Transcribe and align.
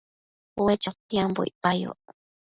Ue 0.61 0.73
chotiambo 0.83 1.41
icpayoc 1.49 2.01